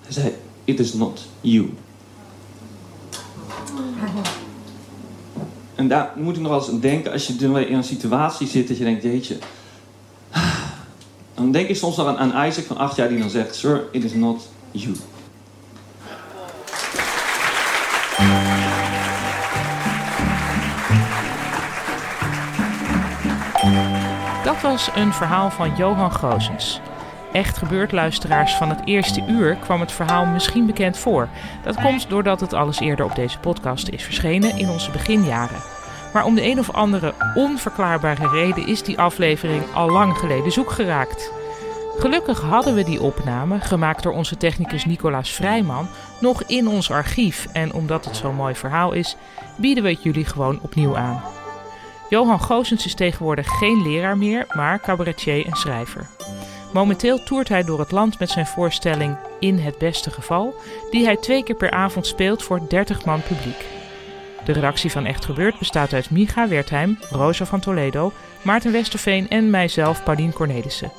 zei, 0.09 0.33
it 0.63 0.79
is 0.79 0.93
not 0.93 1.27
you. 1.41 1.73
En 5.75 5.87
daar 5.87 6.11
moet 6.15 6.35
ik 6.35 6.41
nog 6.41 6.51
wel 6.51 6.59
eens 6.59 6.69
aan 6.69 6.79
denken 6.79 7.11
als 7.11 7.27
je 7.27 7.33
in 7.67 7.75
een 7.75 7.83
situatie 7.83 8.47
zit 8.47 8.67
dat 8.67 8.77
je 8.77 8.83
denkt, 8.83 9.03
jeetje. 9.03 9.37
Dan 11.33 11.51
denk 11.51 11.67
ik 11.69 11.75
soms 11.75 11.95
nog 11.95 12.07
aan, 12.07 12.33
aan 12.33 12.47
Isaac 12.47 12.65
van 12.65 12.77
acht 12.77 12.95
jaar 12.95 13.09
die 13.09 13.19
dan 13.19 13.29
zegt, 13.29 13.55
sir, 13.55 13.83
it 13.91 14.03
is 14.03 14.13
not 14.13 14.47
you. 14.71 14.95
Was 24.71 24.89
een 24.95 25.13
verhaal 25.13 25.49
van 25.49 25.75
Johan 25.75 26.11
Goosens. 26.11 26.81
Echt 27.31 27.57
gebeurd 27.57 27.91
luisteraars 27.91 28.55
van 28.55 28.69
het 28.69 28.81
eerste 28.85 29.23
uur 29.27 29.55
kwam 29.55 29.79
het 29.79 29.91
verhaal 29.91 30.25
misschien 30.25 30.65
bekend 30.65 30.97
voor. 30.97 31.29
Dat 31.63 31.81
komt 31.81 32.09
doordat 32.09 32.39
het 32.39 32.53
alles 32.53 32.79
eerder 32.79 33.05
op 33.05 33.15
deze 33.15 33.39
podcast 33.39 33.87
is 33.87 34.03
verschenen 34.03 34.57
in 34.57 34.69
onze 34.69 34.91
beginjaren. 34.91 35.61
Maar 36.13 36.25
om 36.25 36.35
de 36.35 36.43
een 36.43 36.59
of 36.59 36.71
andere 36.71 37.13
onverklaarbare 37.35 38.27
reden 38.27 38.67
is 38.67 38.83
die 38.83 38.99
aflevering 38.99 39.63
al 39.73 39.89
lang 39.89 40.17
geleden 40.17 40.51
zoek 40.51 40.71
geraakt. 40.71 41.31
Gelukkig 41.97 42.41
hadden 42.41 42.75
we 42.75 42.83
die 42.83 43.01
opname, 43.01 43.59
gemaakt 43.59 44.03
door 44.03 44.13
onze 44.13 44.37
technicus 44.37 44.85
Nicolaas 44.85 45.29
Vrijman, 45.29 45.87
nog 46.19 46.43
in 46.43 46.67
ons 46.67 46.91
archief. 46.91 47.47
En 47.51 47.73
omdat 47.73 48.05
het 48.05 48.15
zo'n 48.15 48.35
mooi 48.35 48.55
verhaal 48.55 48.91
is, 48.91 49.15
bieden 49.57 49.83
we 49.83 49.89
het 49.89 50.03
jullie 50.03 50.25
gewoon 50.25 50.59
opnieuw 50.61 50.97
aan. 50.97 51.21
Johan 52.09 52.41
Goosens 52.41 52.85
is 52.85 52.93
tegenwoordig 52.93 53.47
geen 53.47 53.81
leraar 53.81 54.17
meer, 54.17 54.45
maar 54.55 54.79
cabaretier 54.79 55.45
en 55.45 55.55
schrijver. 55.55 56.07
Momenteel 56.73 57.23
toert 57.23 57.49
hij 57.49 57.63
door 57.63 57.79
het 57.79 57.91
land 57.91 58.19
met 58.19 58.29
zijn 58.29 58.47
voorstelling 58.47 59.17
In 59.39 59.59
het 59.59 59.77
beste 59.77 60.11
geval, 60.11 60.55
die 60.91 61.05
hij 61.05 61.17
twee 61.17 61.43
keer 61.43 61.55
per 61.55 61.71
avond 61.71 62.07
speelt 62.07 62.43
voor 62.43 62.61
30 62.69 63.05
man 63.05 63.21
publiek. 63.21 63.65
De 64.45 64.51
redactie 64.51 64.91
van 64.91 65.05
Echt 65.05 65.25
Gebeurd 65.25 65.59
bestaat 65.59 65.93
uit 65.93 66.09
Micha 66.09 66.47
Wertheim, 66.47 66.99
Rosa 67.09 67.45
van 67.45 67.59
Toledo, 67.59 68.11
Maarten 68.41 68.71
Westerveen 68.71 69.29
en 69.29 69.49
mijzelf, 69.49 70.03
Paulien 70.03 70.33
Cornelissen. 70.33 70.91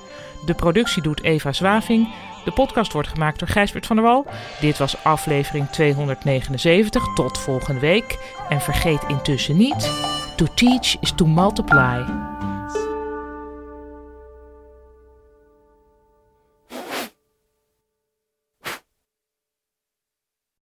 De 0.44 0.54
productie 0.54 1.02
doet 1.02 1.22
Eva 1.22 1.52
Zwaving. 1.52 2.08
De 2.44 2.50
podcast 2.52 2.92
wordt 2.92 3.08
gemaakt 3.08 3.38
door 3.38 3.48
Gijsbert 3.48 3.86
van 3.86 3.96
der 3.96 4.04
Wal. 4.04 4.26
Dit 4.60 4.78
was 4.78 5.04
aflevering 5.04 5.68
279. 5.70 7.14
Tot 7.14 7.38
volgende 7.38 7.80
week. 7.80 8.18
En 8.48 8.60
vergeet 8.60 9.02
intussen 9.08 9.56
niet: 9.56 9.90
to 10.37 10.47
teach 10.49 10.99
is 11.02 11.12
to 11.12 11.26
multiply. 11.26 12.36